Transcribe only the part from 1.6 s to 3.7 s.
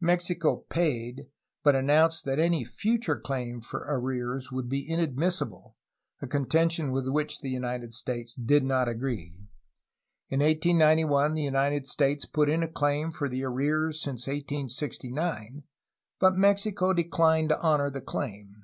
but announced that any future claim